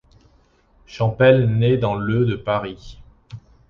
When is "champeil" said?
0.87-1.43